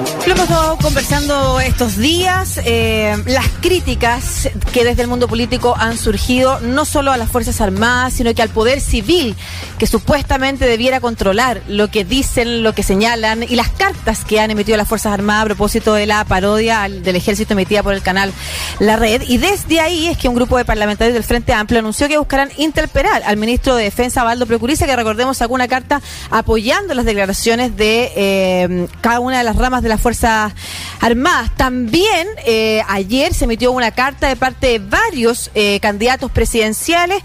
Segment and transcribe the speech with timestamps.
[0.00, 5.98] Lo hemos estado conversando estos días, eh, las críticas que desde el mundo político han
[5.98, 9.36] surgido no solo a las Fuerzas Armadas, sino que al poder civil,
[9.78, 14.50] que supuestamente debiera controlar lo que dicen, lo que señalan y las cartas que han
[14.50, 18.32] emitido las Fuerzas Armadas a propósito de la parodia del ejército emitida por el canal
[18.78, 19.22] La Red.
[19.26, 22.48] Y desde ahí es que un grupo de parlamentarios del Frente Amplio anunció que buscarán
[22.56, 27.76] interpelar al ministro de Defensa, Valdo Procuriza, que recordemos sacó una carta apoyando las declaraciones
[27.76, 30.54] de eh, cada una de las ramas de la Fuerzas
[31.00, 31.50] Armadas.
[31.56, 37.22] También eh, ayer se emitió una carta de parte de varios eh, candidatos presidenciales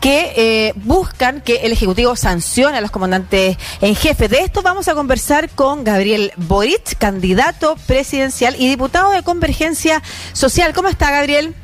[0.00, 4.28] que eh, buscan que el Ejecutivo sancione a los comandantes en jefe.
[4.28, 10.72] De esto vamos a conversar con Gabriel Boric, candidato presidencial y diputado de Convergencia Social.
[10.74, 11.54] ¿Cómo está, Gabriel?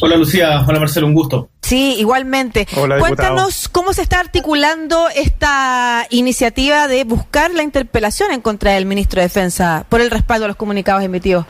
[0.00, 1.48] Hola Lucía, hola Marcelo, un gusto.
[1.66, 2.68] Sí, igualmente.
[2.76, 8.86] Hola, Cuéntanos cómo se está articulando esta iniciativa de buscar la interpelación en contra del
[8.86, 11.44] ministro de Defensa por el respaldo a los comunicados emitidos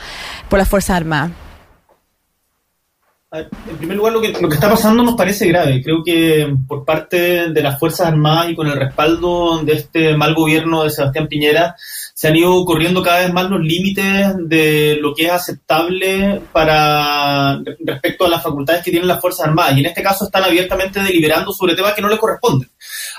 [0.48, 1.32] por las Fuerzas Armadas.
[3.32, 5.82] En primer lugar, lo que, lo que está pasando nos parece grave.
[5.82, 10.32] Creo que por parte de las Fuerzas Armadas y con el respaldo de este mal
[10.32, 11.74] gobierno de Sebastián Piñera,
[12.14, 17.60] se han ido corriendo cada vez más los límites de lo que es aceptable para
[17.84, 19.76] respecto a las facultades que tienen las Fuerzas Armadas.
[19.76, 22.70] Y en este caso están abiertamente deliberando sobre temas que no les corresponden.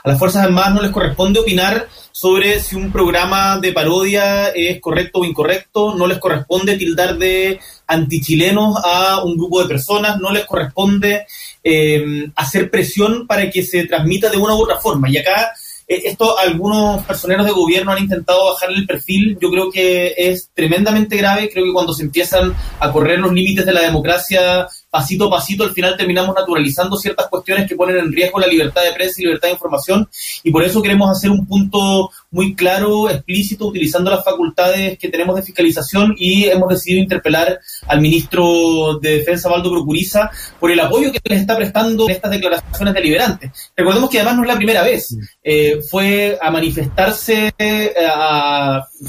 [0.06, 1.86] A las Fuerzas Armadas no les corresponde opinar
[2.20, 7.60] sobre si un programa de parodia es correcto o incorrecto, no les corresponde tildar de
[7.86, 11.26] antichilenos a un grupo de personas, no les corresponde
[11.64, 15.09] eh, hacer presión para que se transmita de una u otra forma.
[15.09, 15.52] Y acá
[15.88, 19.38] eh, esto algunos personeros de gobierno han intentado bajarle el perfil.
[19.42, 21.50] Yo creo que es tremendamente grave.
[21.52, 25.64] Creo que cuando se empiezan a correr los límites de la democracia pasito a pasito,
[25.64, 29.26] al final terminamos naturalizando ciertas cuestiones que ponen en riesgo la libertad de prensa y
[29.26, 30.10] libertad de información.
[30.44, 35.36] Y por eso queremos hacer un punto muy claro, explícito, utilizando las facultades que tenemos
[35.36, 41.12] de fiscalización y hemos decidido interpelar al ministro de Defensa, Valdo Procuriza, por el apoyo
[41.12, 43.72] que les está prestando en estas declaraciones deliberantes.
[43.76, 45.16] Recordemos que además no es la primera vez.
[45.44, 47.94] Eh, fue a manifestarse eh,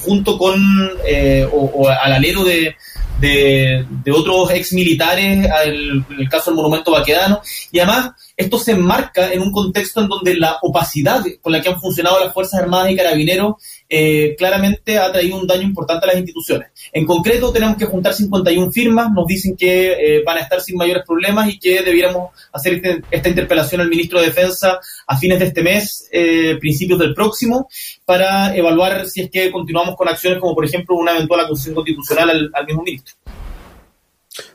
[0.03, 0.61] junto con
[1.07, 2.75] eh, o al alero de
[3.21, 7.41] de, de otros ex militares, en el caso del monumento vaquedano,
[7.71, 11.71] y además esto se enmarca en un contexto en donde la opacidad con la que
[11.71, 13.57] han funcionado las Fuerzas Armadas y Carabineros
[13.89, 16.69] eh, claramente ha traído un daño importante a las instituciones.
[16.93, 20.77] En concreto, tenemos que juntar 51 firmas, nos dicen que eh, van a estar sin
[20.77, 24.79] mayores problemas y que debiéramos hacer este, esta interpelación al ministro de Defensa
[25.09, 27.69] a fines de este mes, eh, principios del próximo,
[28.05, 32.51] para evaluar si es que continuamos con acciones como, por ejemplo, una eventual acusación constitucional
[32.55, 33.17] al mismo ministro.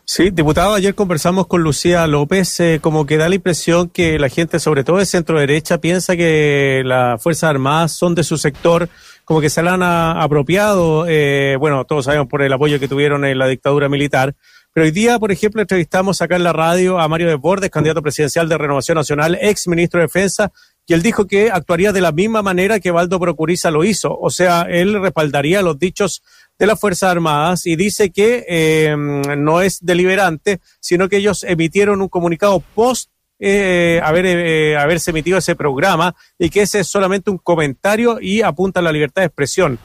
[0.05, 4.29] Sí, diputado, ayer conversamos con Lucía López, eh, como que da la impresión que la
[4.29, 8.89] gente, sobre todo de centro derecha, piensa que las Fuerzas Armadas son de su sector,
[9.25, 13.23] como que se la han apropiado, eh, bueno, todos sabemos por el apoyo que tuvieron
[13.25, 14.35] en la dictadura militar,
[14.73, 18.49] pero hoy día, por ejemplo, entrevistamos acá en la radio a Mario Desbordes, candidato presidencial
[18.49, 20.51] de Renovación Nacional, ex ministro de Defensa,
[20.85, 24.17] y él dijo que actuaría de la misma manera que Valdo Procuriza lo hizo.
[24.17, 26.23] O sea, él respaldaría los dichos
[26.59, 32.01] de las Fuerzas Armadas y dice que eh, no es deliberante, sino que ellos emitieron
[32.01, 37.31] un comunicado post eh, haber, eh, haberse emitido ese programa y que ese es solamente
[37.31, 39.79] un comentario y apunta a la libertad de expresión.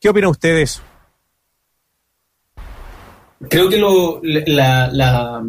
[0.00, 0.82] ¿Qué opina usted de eso?
[3.48, 5.42] Creo que lo, la, la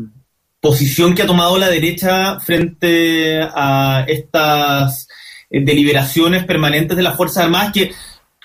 [0.63, 5.09] posición que ha tomado la derecha frente a estas
[5.49, 7.91] deliberaciones permanentes de las Fuerzas Armadas, que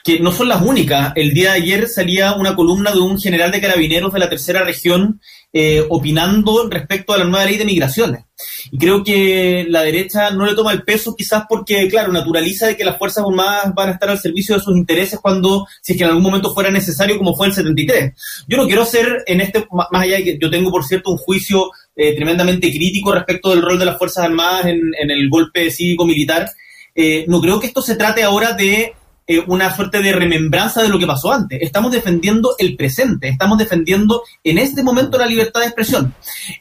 [0.09, 1.13] que no son las únicas.
[1.17, 4.65] El día de ayer salía una columna de un general de carabineros de la tercera
[4.65, 5.21] región
[5.53, 8.25] eh, opinando respecto a la nueva ley de migraciones.
[8.71, 12.77] Y creo que la derecha no le toma el peso quizás porque, claro, naturaliza de
[12.79, 15.99] que las Fuerzas Armadas van a estar al servicio de sus intereses cuando, si es
[15.99, 18.15] que en algún momento fuera necesario, como fue el 73.
[18.47, 21.19] Yo no quiero ser en este, más allá de que yo tengo, por cierto, un
[21.19, 26.49] juicio eh, tremendamente crítico respecto del rol de las Fuerzas Armadas en, el golpe cívico-militar,
[26.95, 28.95] eh, no creo que esto se trate ahora de
[29.31, 31.61] eh, una suerte de remembranza de lo que pasó antes.
[31.61, 36.15] Estamos defendiendo el presente, estamos defendiendo en este momento la libertad de expresión.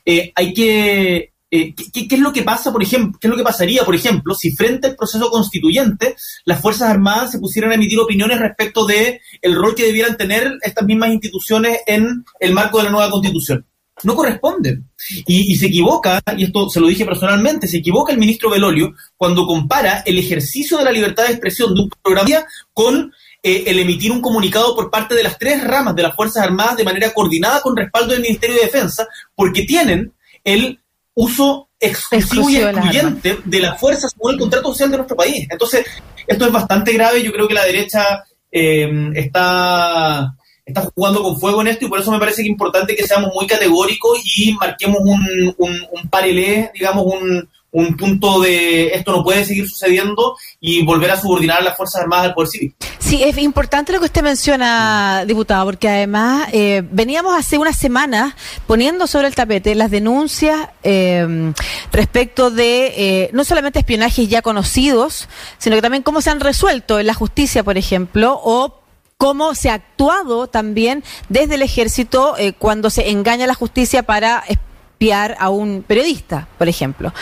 [0.06, 3.44] Eh, hay que eh, ¿qué, es lo que pasa, por ejemplo, qué es lo que
[3.44, 8.00] pasaría, por ejemplo, si frente al proceso constituyente las Fuerzas Armadas se pusieran a emitir
[8.00, 12.83] opiniones respecto de el rol que debieran tener estas mismas instituciones en el marco de
[12.83, 13.66] la nueva constitución?
[14.04, 14.90] No corresponden.
[15.26, 19.46] Y, se equivoca, y esto se lo dije personalmente, se equivoca el ministro Belolio cuando
[19.46, 23.12] compara el ejercicio de la libertad de expresión de un programa con
[23.44, 26.78] eh, el emitir un comunicado por parte de las tres ramas de las Fuerzas Armadas
[26.78, 30.80] de manera coordinada con respaldo del Ministerio de Defensa, porque tienen el
[31.14, 35.48] uso exclusivo y excluyente de las fuerzas según el contrato social de nuestro país.
[35.50, 35.86] Entonces,
[36.26, 40.36] esto es bastante grave, yo creo que la derecha eh, está,
[40.68, 43.08] está jugando con fuego en esto y por eso me parece que es importante que
[43.08, 49.12] seamos muy categóricos y marquemos un, un, un parelé, digamos, un, un punto de esto
[49.12, 52.75] no puede seguir sucediendo y volver a subordinar a las Fuerzas Armadas al poder civil.
[53.00, 58.34] Sí, es importante lo que usted menciona, diputado, porque además eh, veníamos hace unas semanas
[58.66, 61.54] poniendo sobre el tapete las denuncias eh,
[61.94, 67.00] respecto de eh, no solamente espionajes ya conocidos, sino que también cómo se han resuelto
[67.00, 68.77] en la justicia, por ejemplo, o
[69.18, 74.04] cómo se ha actuado también desde el ejército eh, cuando se engaña a la justicia
[74.04, 77.14] para espiar a un periodista, por ejemplo.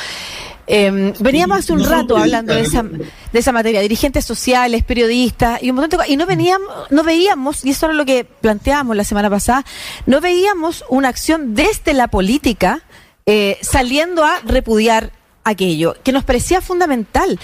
[0.67, 5.61] Eh, veníamos hace un no rato hablando de esa, de esa materia, dirigentes sociales, periodistas
[5.61, 6.11] y un montón de cosas.
[6.11, 9.63] Y no veníamos, no veíamos, y eso era lo que planteábamos la semana pasada,
[10.05, 12.81] no veíamos una acción desde la política
[13.25, 15.11] eh, saliendo a repudiar
[15.45, 17.39] aquello, que nos parecía fundamental.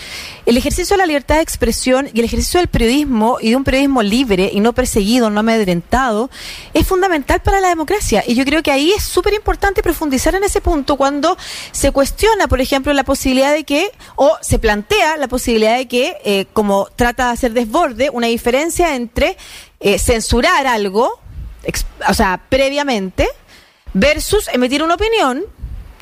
[0.45, 3.63] El ejercicio de la libertad de expresión y el ejercicio del periodismo y de un
[3.63, 6.29] periodismo libre y no perseguido, no amedrentado,
[6.73, 8.23] es fundamental para la democracia.
[8.27, 11.37] Y yo creo que ahí es súper importante profundizar en ese punto cuando
[11.71, 16.17] se cuestiona, por ejemplo, la posibilidad de que, o se plantea la posibilidad de que,
[16.25, 19.37] eh, como trata de hacer desborde, una diferencia entre
[19.79, 21.19] eh, censurar algo,
[22.09, 23.27] o sea, previamente,
[23.93, 25.45] versus emitir una opinión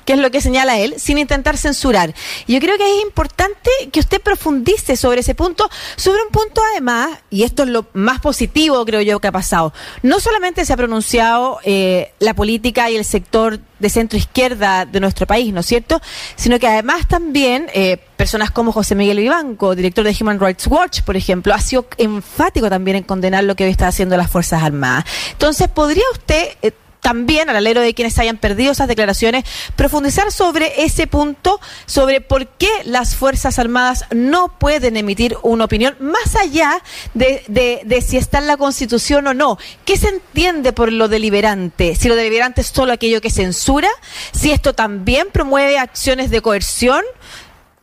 [0.10, 2.16] que es lo que señala él, sin intentar censurar.
[2.48, 7.12] Yo creo que es importante que usted profundice sobre ese punto, sobre un punto además,
[7.30, 9.72] y esto es lo más positivo creo yo que ha pasado,
[10.02, 15.00] no solamente se ha pronunciado eh, la política y el sector de centro izquierda de
[15.00, 16.02] nuestro país, ¿no es cierto?
[16.36, 21.02] Sino que además también eh, personas como José Miguel Vivanco, director de Human Rights Watch,
[21.04, 24.64] por ejemplo, ha sido enfático también en condenar lo que hoy está haciendo las Fuerzas
[24.64, 25.06] Armadas.
[25.34, 26.48] Entonces, ¿podría usted...
[26.64, 32.22] eh, también, al alero de quienes hayan perdido esas declaraciones, profundizar sobre ese punto, sobre
[32.22, 36.81] por qué las Fuerzas Armadas no pueden emitir una opinión, más allá
[37.13, 39.57] de, de- de si está en la Constitución o no.
[39.86, 41.96] ¿Qué se entiende por lo deliberante?
[41.96, 43.90] Si lo deliberante es solo aquello que censura,
[44.31, 47.04] si esto también promueve acciones de coerción,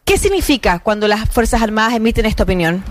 [0.04, 2.84] ¿qué significa cuando las Fuerzas Armadas emiten esta opinión?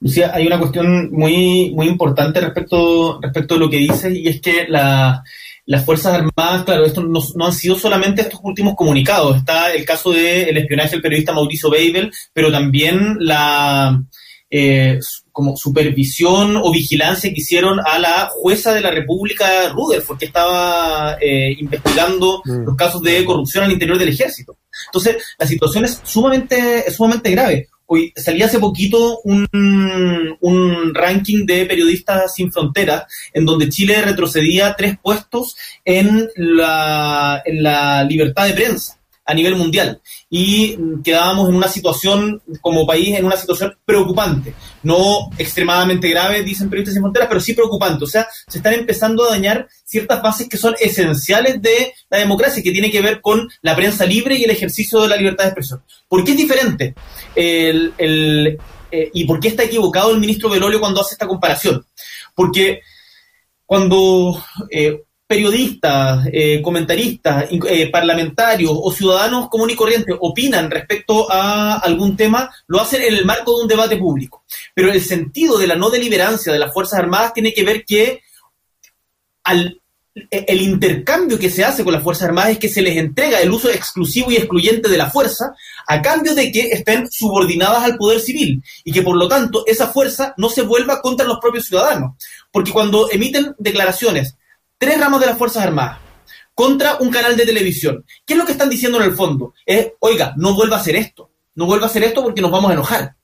[0.00, 4.40] Lucía, hay una cuestión muy, muy importante respecto, respecto a lo que dices, y es
[4.40, 5.22] que la-
[5.68, 9.36] las Fuerzas Armadas, claro, esto no, no han sido solamente estos últimos comunicados.
[9.38, 14.00] Está el caso del espionaje del periodista Mauricio Beibel, pero también la
[14.48, 15.00] eh,
[15.32, 21.16] como supervisión o vigilancia que hicieron a la jueza de la República, Rutherford, que estaba
[21.20, 22.64] eh, investigando Mm.
[22.64, 24.56] los casos de corrupción al interior del ejército.
[24.86, 27.68] Entonces, la situación es sumamente, es sumamente grave.
[27.86, 29.46] Hoy salía hace poquito un,
[30.40, 37.62] un ranking de periodistas sin fronteras en donde Chile retrocedía tres puestos en la, en
[37.62, 40.00] la libertad de prensa a nivel mundial.
[40.30, 44.54] Y quedábamos en una situación como país en una situación preocupante.
[44.82, 48.04] No extremadamente grave dicen periodistas sin fronteras pero sí preocupante.
[48.04, 52.62] O sea se están empezando a dañar ciertas bases que son esenciales de la democracia
[52.62, 55.50] que tiene que ver con la prensa libre y el ejercicio de la libertad de
[55.50, 55.82] expresión.
[56.08, 56.94] ¿por qué es diferente?
[57.34, 58.58] El, el,
[58.90, 61.84] eh, y por qué está equivocado el ministro Belolio cuando hace esta comparación
[62.36, 62.82] porque
[63.64, 64.40] cuando
[64.70, 72.16] eh, periodistas, eh, comentaristas, eh, parlamentarios o ciudadanos comunes y corrientes opinan respecto a algún
[72.16, 74.44] tema, lo hacen en el marco de un debate público.
[74.74, 78.22] Pero el sentido de la no deliberancia de las Fuerzas Armadas tiene que ver que
[79.42, 79.80] al,
[80.14, 83.40] e- el intercambio que se hace con las Fuerzas Armadas es que se les entrega
[83.40, 85.56] el uso exclusivo y excluyente de la fuerza
[85.88, 89.88] a cambio de que estén subordinadas al poder civil y que por lo tanto esa
[89.88, 92.14] fuerza no se vuelva contra los propios ciudadanos.
[92.52, 94.36] Porque cuando emiten declaraciones
[94.78, 95.98] tres ramos de las Fuerzas Armadas
[96.54, 99.52] contra un canal de televisión, ¿qué es lo que están diciendo en el fondo?
[99.66, 102.70] Es, oiga, no vuelva a hacer esto, no vuelva a hacer esto porque nos vamos
[102.70, 103.14] a enojar.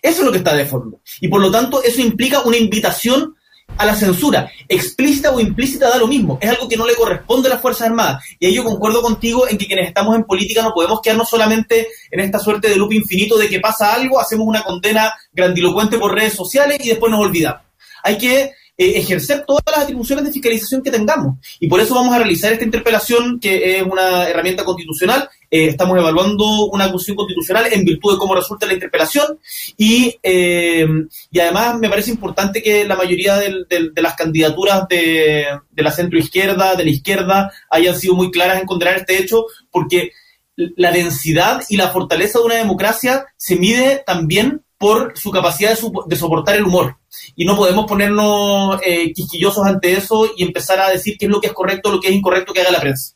[0.00, 1.00] Eso es lo que está de fondo.
[1.20, 3.34] Y por lo tanto, eso implica una invitación
[3.78, 7.48] a la censura, explícita o implícita da lo mismo, es algo que no le corresponde
[7.48, 8.22] a las Fuerzas Armadas.
[8.38, 11.88] Y ahí yo concuerdo contigo en que quienes estamos en política no podemos quedarnos solamente
[12.10, 16.14] en esta suerte de loop infinito de que pasa algo, hacemos una condena grandilocuente por
[16.14, 17.62] redes sociales y después nos olvidamos.
[18.02, 18.52] Hay que
[18.82, 21.38] eh, ejercer todas las atribuciones de fiscalización que tengamos.
[21.60, 25.28] Y por eso vamos a realizar esta interpelación, que es una herramienta constitucional.
[25.50, 29.38] Eh, estamos evaluando una acusación constitucional en virtud de cómo resulta la interpelación.
[29.76, 30.86] Y, eh,
[31.30, 36.74] y además me parece importante que la mayoría de las candidaturas de, de la centroizquierda,
[36.74, 40.10] de la izquierda, hayan sido muy claras en condenar este hecho, porque
[40.56, 46.16] la densidad y la fortaleza de una democracia se mide también por su capacidad de,
[46.16, 46.96] soportar el humor.
[47.36, 51.40] Y no podemos ponernos eh, quisquillosos ante eso y empezar a decir qué es lo
[51.40, 53.14] que es correcto, lo que es incorrecto que haga la prensa.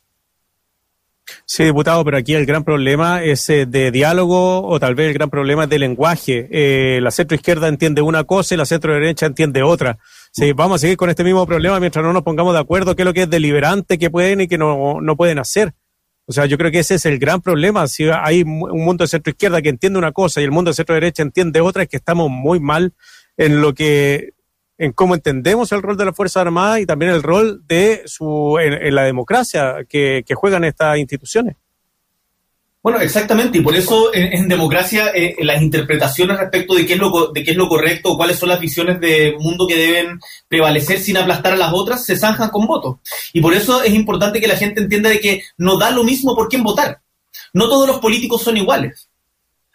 [1.45, 5.13] Sí, diputado, pero aquí el gran problema es eh, de diálogo o tal vez el
[5.13, 6.47] gran problema es de lenguaje.
[6.51, 9.97] Eh, la centro izquierda entiende una cosa y la centro derecha entiende otra.
[10.31, 13.01] Sí, vamos a seguir con este mismo problema mientras no nos pongamos de acuerdo qué
[13.01, 15.73] es lo que es deliberante, qué pueden y qué no, no pueden hacer.
[16.29, 17.87] O sea, yo creo que ese es el gran problema.
[17.87, 20.75] Si hay un mundo de centro izquierda que entiende una cosa y el mundo de
[20.75, 22.93] centro derecha entiende otra, es que estamos muy mal
[23.37, 24.33] en lo que
[24.77, 28.59] en cómo entendemos el rol de las Fuerzas Armadas y también el rol de su
[28.59, 31.55] en, la democracia que, juegan estas instituciones.
[32.87, 37.33] Bueno, exactamente, y por eso en, democracia eh, las interpretaciones respecto de qué, es lo,
[37.33, 41.17] de qué es lo correcto cuáles son las visiones de mundo que deben prevalecer sin
[41.17, 42.99] aplastar a las otras se zanjan con votos.
[43.33, 46.33] Y por eso es importante que la gente entienda de que no da lo mismo
[46.33, 47.01] por quién votar.
[47.51, 49.09] No todos los políticos son iguales.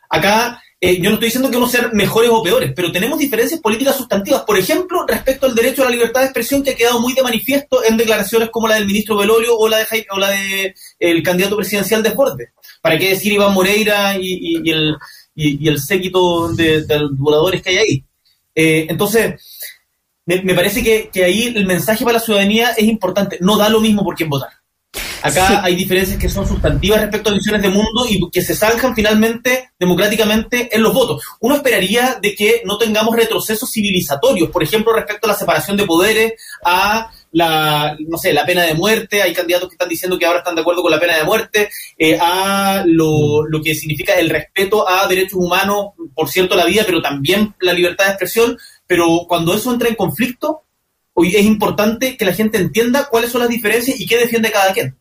[0.09, 3.60] Acá eh, yo no estoy diciendo que uno ser mejores o peores, pero tenemos diferencias
[3.60, 4.42] políticas sustantivas.
[4.42, 7.22] Por ejemplo, respecto al derecho a la libertad de expresión que ha quedado muy de
[7.22, 11.22] manifiesto en declaraciones como la del ministro Belolio o la de o la de el
[11.22, 12.48] candidato presidencial de Forde.
[12.80, 18.04] ¿Para qué decir Iván Moreira y, el, séquito de, voladores que hay ahí?
[18.52, 19.40] Eh, entonces,
[20.26, 23.38] me, parece que ahí el mensaje para la ciudadanía es importante.
[23.40, 24.50] No da lo mismo por quién votar.
[25.22, 28.94] Acá hay diferencias que son sustantivas respecto a visiones de mundo y que se zanjan
[28.94, 31.22] finalmente democráticamente en los votos.
[31.40, 35.84] Uno esperaría de que no tengamos retrocesos civilizatorios, por ejemplo, respecto a la separación de
[35.84, 36.32] poderes,
[36.64, 40.40] a la, no sé, la pena de muerte, hay candidatos que están diciendo que ahora
[40.40, 44.28] están de acuerdo con la pena de muerte, eh, a lo, lo que significa el
[44.28, 49.24] respeto a derechos humanos, por cierto, la vida, pero también la libertad de expresión, pero
[49.26, 50.62] cuando eso entra en conflicto,
[51.14, 54.72] hoy es importante que la gente entienda cuáles son las diferencias y qué defiende cada
[54.72, 54.96] quien.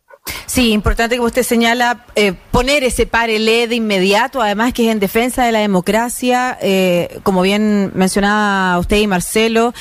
[0.46, 5.00] Sí, importante como usted señala, eh, poner ese parelé de inmediato, además que es en
[5.00, 9.74] defensa de la democracia, eh, como bien mencionaba usted y Marcelo,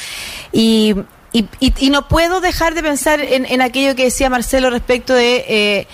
[0.52, 0.94] y,
[1.90, 5.44] no puedo dejar de pensar en, en, aquello que decía Marcelo respecto de...
[5.48, 5.86] Eh,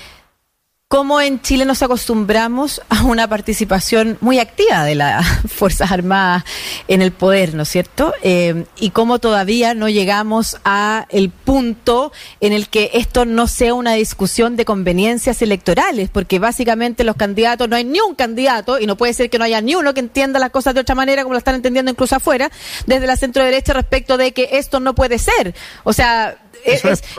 [0.89, 6.45] cómo en Chile nos acostumbramos a una participación muy activa de las Fuerzas Armadas
[6.87, 8.15] en el poder, ¿no es cierto?
[8.23, 13.75] Eh, y cómo todavía no llegamos a el punto en el que esto no sea
[13.75, 18.87] una discusión de conveniencias electorales, porque básicamente los candidatos, no hay ni un candidato, y
[18.87, 21.25] no puede ser que no haya ni uno que entienda las cosas de otra manera,
[21.25, 22.49] como lo están entendiendo incluso afuera,
[22.87, 25.53] desde la centro derecha respecto de que esto no puede ser.
[25.83, 26.39] O sea,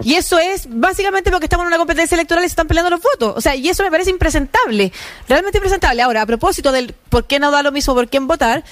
[0.04, 3.02] y eso es básicamente porque estamos en una competencia electoral y se están peleando los
[3.02, 3.34] votos.
[3.36, 4.92] O sea, y eso me parece impresentable,
[5.28, 6.02] realmente impresentable.
[6.02, 8.64] Ahora, a propósito del por qué no da lo mismo por quién votar,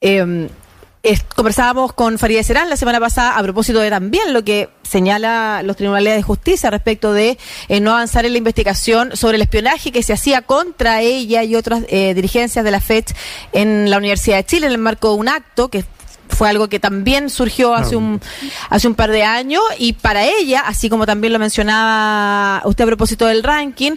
[0.00, 0.48] eh,
[1.34, 5.76] conversábamos con Farideh Serán la semana pasada a propósito de también lo que señala los
[5.76, 7.38] tribunales de justicia respecto de
[7.68, 11.54] eh, no avanzar en la investigación sobre el espionaje que se hacía contra ella y
[11.54, 13.04] otras eh, dirigencias de la FED
[13.52, 15.84] en la Universidad de Chile en el marco de un acto que
[16.36, 18.20] fue algo que también surgió hace un
[18.68, 22.86] hace un par de años y para ella, así como también lo mencionaba usted a
[22.86, 23.92] propósito del ranking,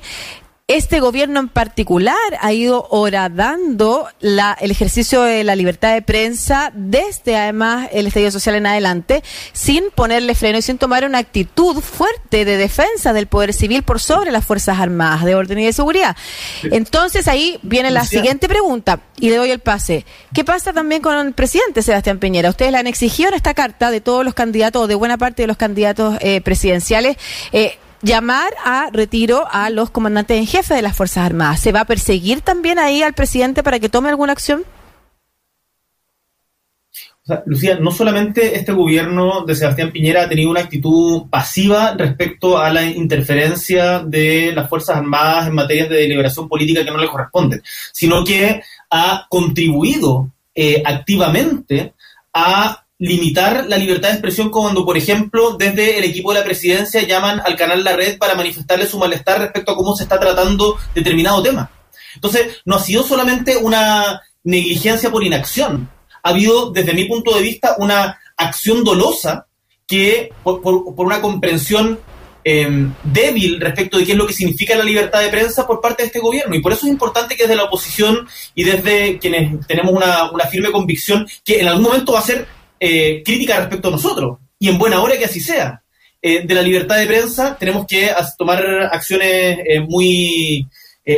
[0.70, 6.72] este gobierno en particular ha ido horadando la, el ejercicio de la libertad de prensa
[6.76, 11.82] desde además el estallido social en adelante, sin ponerle freno y sin tomar una actitud
[11.82, 15.74] fuerte de defensa del poder civil por sobre las Fuerzas Armadas de orden y de
[15.74, 16.16] seguridad.
[16.62, 20.06] Entonces ahí viene la siguiente pregunta y le doy el pase.
[20.36, 22.48] ¿Qué pasa también con el presidente Sebastián Piñera?
[22.48, 25.42] Ustedes le han exigido en esta carta de todos los candidatos o de buena parte
[25.42, 27.18] de los candidatos eh, presidenciales.
[27.54, 31.60] Eh, llamar a retiro a los comandantes en jefe de las Fuerzas Armadas.
[31.60, 34.64] ¿Se va a perseguir también ahí al presidente para que tome alguna acción?
[37.46, 42.72] Lucía, no solamente este gobierno de Sebastián Piñera ha tenido una actitud pasiva respecto a
[42.72, 47.62] la interferencia de las Fuerzas Armadas en materia de deliberación política que no le corresponde,
[47.92, 51.94] sino que ha contribuido eh, activamente
[52.34, 57.02] a limitar la libertad de expresión cuando, por ejemplo, desde el equipo de la presidencia
[57.08, 60.78] llaman al canal La Red para manifestarle su malestar respecto a cómo se está tratando
[60.94, 61.72] determinado tema.
[62.14, 65.90] Entonces, no ha sido solamente una negligencia por inacción,
[66.24, 69.48] ha habido, desde mi punto de vista, una acción dolosa
[69.88, 70.62] que, por,
[70.98, 72.00] una comprensión
[72.44, 76.04] em, débil respecto de qué es lo que significa la libertad de prensa por parte
[76.04, 76.56] de este gobierno.
[76.56, 80.46] Y por eso es importante que desde la oposición y desde quienes tenemos una, una
[80.46, 82.48] firme convicción que en algún momento va a ser
[82.80, 85.82] eh, crítica respecto a nosotros, y en buena hora que así sea.
[86.22, 90.68] Eh, de la libertad de prensa tenemos que tomar acciones eh, muy,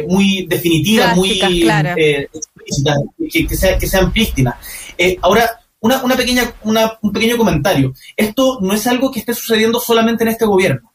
[0.07, 1.95] muy definitivas, muy explícitas,
[3.79, 4.55] que, sean prístinas.
[5.21, 7.93] ahora, una, una pequeña, un pequeño comentario.
[8.15, 10.90] Esto no es algo que esté sucediendo solamente en este gobierno.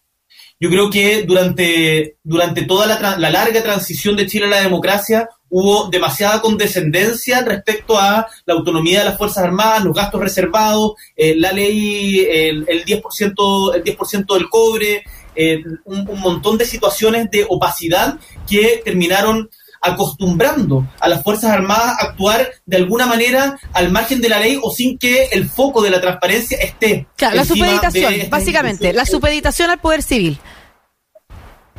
[0.58, 5.28] Yo creo que durante, durante toda la, la larga transición de Chile a la democracia
[5.50, 11.34] hubo demasiada condescendencia respecto a la autonomía de las Fuerzas Armadas, los gastos reservados, eh,
[11.36, 17.30] la ley, el, el 10%, el 10 del cobre, eh, un, un montón de situaciones
[17.30, 19.50] de opacidad que terminaron
[19.86, 24.58] acostumbrando a las Fuerzas Armadas a actuar de alguna manera al margen de la ley
[24.62, 27.06] o sin que el foco de la transparencia esté.
[27.16, 30.38] Claro, la supeditación, básicamente, la supeditación al poder civil.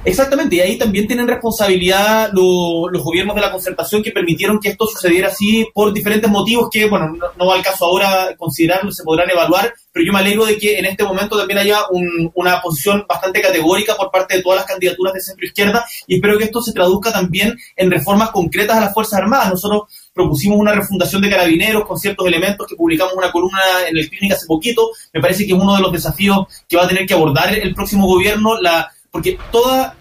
[0.08, 4.88] Exactamente, y ahí también tienen responsabilidad los gobiernos de la concertación que permitieron que esto
[4.88, 9.30] sucediera así por diferentes motivos que, bueno, no, va al caso ahora considerarlo, se podrán
[9.30, 11.80] evaluar, pero yo me alegro de que en este momento también haya
[12.36, 16.38] una posición bastante categórica por parte de todas las candidaturas de centro izquierda y espero
[16.38, 19.50] que esto se traduzca también en reformas concretas a las Fuerzas Armadas.
[19.50, 23.60] Nosotros propusimos una refundación de carabineros con ciertos elementos que publicamos una columna
[23.90, 24.90] en el Clínica hace poquito.
[25.14, 27.76] Me parece que es uno de los desafíos que va a tener que abordar el
[27.76, 29.96] próximo gobierno, la porque toda,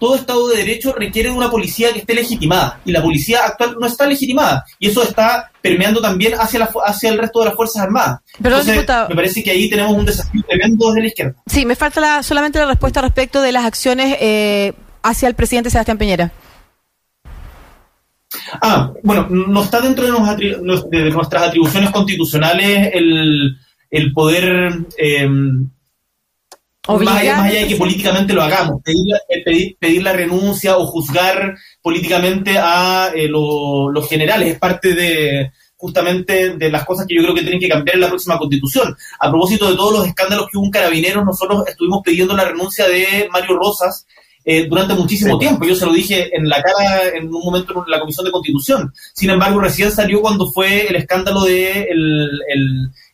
[0.00, 3.76] todo Estado de Derecho requiere de una policía que esté legitimada y la policía actual
[3.78, 7.54] no está legitimada y eso está permeando también hacia, la, hacia el resto de las
[7.54, 8.20] Fuerzas Armadas.
[8.42, 11.34] Pero, Entonces, me parece que ahí tenemos un desafío tremendo desde la izquierda.
[11.44, 15.98] Sí, me falta solamente la respuesta respecto de las acciones eh, hacia el presidente Sebastián
[15.98, 16.32] Piñera.
[18.62, 23.54] Ah, bueno, no está dentro de, nuestras atribuciones constitucionales el,
[23.90, 25.28] el poder eh,
[26.88, 33.10] más allá, de que políticamente lo hagamos, pedir, pedir, la renuncia o juzgar políticamente a
[33.14, 37.58] eh, los generales, es parte de justamente de las cosas que yo creo que tienen
[37.58, 38.96] que cambiar en la próxima constitución.
[39.18, 42.86] A propósito de todos los escándalos que hubo en Carabineros, nosotros estuvimos pidiendo la renuncia
[42.86, 44.06] de Mario Rosas
[44.44, 45.64] eh, durante muchísimo tiempo.
[45.64, 48.92] Yo se lo dije en la cara en un momento en la Comisión de Constitución.
[49.12, 51.88] Sin embargo, recién salió cuando fue el escándalo de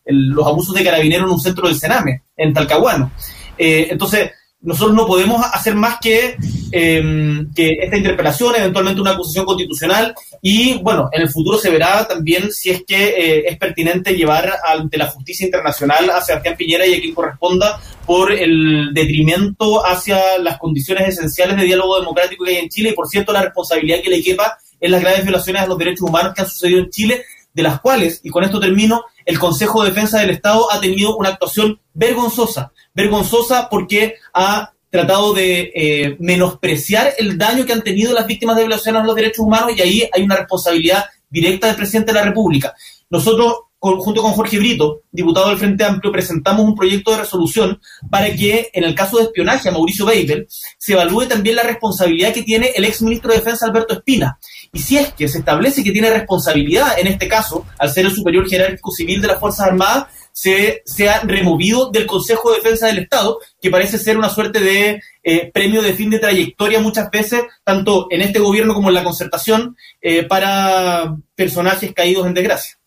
[0.05, 3.11] los abusos de Carabineros en un centro del Sename, en Talcahuano.
[3.59, 6.37] Eh, entonces, nosotros no podemos hacer más que,
[6.73, 12.07] em, que esta interpelación, eventualmente una acusación constitucional, y bueno, en el futuro se verá
[12.09, 16.87] también si es que eh, es pertinente llevar ante la justicia internacional a Sebastián Piñera
[16.87, 22.51] y a quien corresponda por el detrimento hacia las condiciones esenciales de diálogo democrático que
[22.51, 22.91] hay en Chile.
[22.91, 26.09] Y por cierto la responsabilidad que le quepa en las graves violaciones a los derechos
[26.09, 27.25] humanos que han sucedido en Chile,
[27.59, 31.17] de las cuales, y con esto termino, el Consejo de Defensa del Estado ha tenido
[31.17, 38.15] una actuación vergonzosa, vergonzosa porque ha tratado de eh, menospreciar el daño que han tenido
[38.15, 41.75] las víctimas de violaciones a los derechos humanos y ahí hay una responsabilidad directa del
[41.75, 42.75] presidente de la República.
[43.11, 48.35] Nosotros junto con Jorge Brito, diputado del Frente Amplio, presentamos un proyecto de resolución para
[48.35, 50.47] que, en el caso de espionaje a Mauricio Weibel,
[50.79, 54.39] se evalúe también la responsabilidad que tiene el ex ministro de Defensa Alberto Espina.
[54.73, 58.15] Y si es que se establece que tiene responsabilidad, en este caso, al ser el
[58.15, 62.99] superior jerárquico civil de las Fuerzas Armadas, se, ha removido del Consejo de Defensa del
[62.99, 67.43] Estado, que parece ser una suerte de eh, premio de fin de trayectoria muchas veces,
[67.65, 72.78] tanto en este gobierno como en la concertación, eh, para personajes caídos en desgracia.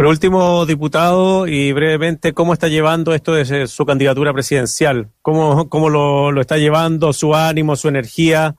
[0.00, 5.10] Por último, diputado, y brevemente, ¿cómo está llevando esto de su candidatura presidencial?
[5.20, 8.56] ¿Cómo, cómo lo, está llevando, su ánimo, su energía?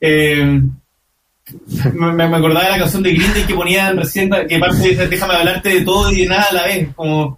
[0.00, 0.62] Eh,
[1.92, 5.68] me, acordaba de la canción de Green que ponían recién, que parte dice, déjame hablarte
[5.68, 7.36] de todo y de nada a la vez, como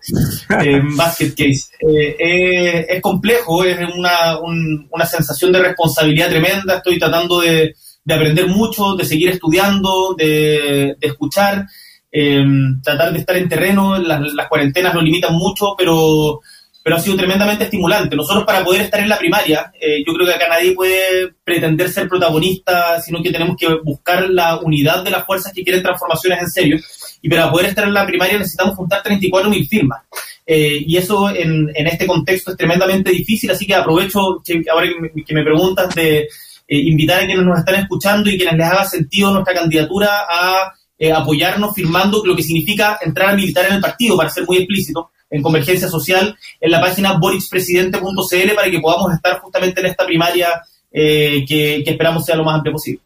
[0.65, 1.73] eh, Basket Case.
[2.21, 7.75] Eh, es complejo, es una, una sensación de responsabilidad tremenda, estoy tratando de
[8.05, 11.67] de aprender mucho, de seguir estudiando, de, escuchar,
[12.11, 16.41] em, tratar de estar en terreno, las, cuarentenas nos limitan mucho, pero,
[16.83, 18.17] pero ha sido tremendamente estimulante.
[18.17, 21.89] Nosotros para poder estar en la primaria, eh, yo creo que acá nadie puede pretender
[21.89, 26.41] ser protagonista, sino que tenemos que buscar la unidad de las fuerzas que quieren transformaciones
[26.43, 26.79] en serio.
[27.23, 30.03] Y para poder estar en la primaria necesitamos juntar 34.000 firmas.
[30.45, 34.89] Eh, y eso en, en, este contexto es tremendamente difícil, así que aprovecho que ahora
[34.89, 36.29] que me, que me preguntas de
[36.73, 40.73] eh, invitar a quienes nos están escuchando y quienes les haga sentido nuestra candidatura a
[40.99, 44.57] eh, apoyarnos firmando lo que significa entrar a militar en el partido, para ser muy
[44.57, 50.07] explícito, en Convergencia Social, en la página borispresidente.cl para que podamos estar justamente en esta
[50.07, 53.01] primaria eh, que, esperamos sea lo más amplio posible.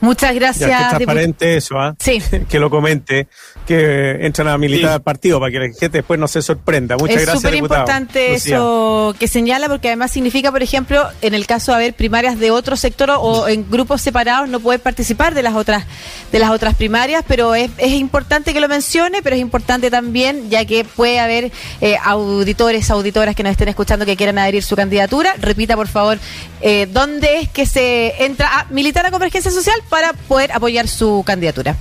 [0.00, 0.68] Muchas gracias.
[0.68, 1.94] Ya, que transparente eso, ¿ah?
[1.98, 2.20] Sí.
[2.48, 3.28] que lo comente,
[3.66, 6.96] que entran a militar al partido para que la gente después no se sorprenda.
[6.96, 7.36] Muchas gracias.
[7.36, 11.76] Es súper importante eso que señala, porque además significa, por ejemplo, en el caso de
[11.76, 15.84] haber primarias de otro sector o en grupos separados, no poder participar de las otras,
[16.32, 20.50] de las otras primarias, pero es, es importante que lo mencione, pero es importante también,
[20.50, 24.76] ya que puede haber eh, auditores, auditoras que nos estén escuchando que quieran adherir su
[24.76, 25.34] candidatura.
[25.38, 26.18] Repita, por favor,
[26.60, 26.86] eh,
[27.28, 31.76] es que se entra a militar a Convergencia Social para poder apoyar su candidatura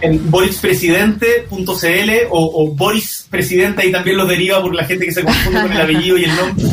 [0.00, 5.22] en borispresidente.cl o, o Boris Presidente, ahí también los deriva por la gente que se
[5.24, 6.64] confunde con el apellido y el nombre,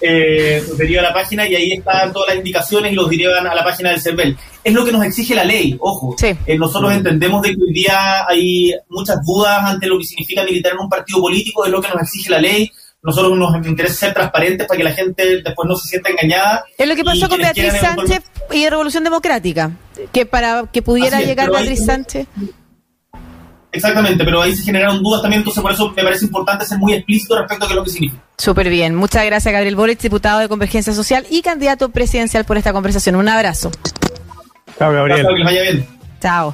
[0.00, 3.46] eh, los deriva a la página y ahí están todas las indicaciones y los derivan
[3.46, 4.36] a la página del CERVEL.
[4.64, 6.16] Es lo que nos exige la ley, ojo.
[6.22, 10.72] Eh, nosotros entendemos de que hoy día hay muchas dudas ante lo que significa militar
[10.72, 12.70] en un partido político, es lo que nos exige la ley,
[13.02, 16.64] nosotros nos interesa ser transparentes para que la gente después no se sienta engañada.
[16.76, 19.70] Es lo que pasó con Beatriz Sánchez y Revolución Democrática,
[20.12, 22.26] que para que pudiera llegar Beatriz Sánchez.
[23.72, 26.92] Exactamente, pero ahí se generaron dudas también, entonces por eso me parece importante ser muy
[26.92, 28.22] explícito respecto a qué es lo que significa.
[28.36, 28.96] Súper bien.
[28.96, 33.14] Muchas gracias, Gabriel Boric, diputado de Convergencia Social y candidato presidencial por esta conversación.
[33.14, 33.70] Un abrazo.
[34.78, 35.22] Chao, Gabriel.
[35.22, 35.86] Chao, que les vaya bien.
[36.20, 36.48] Chao.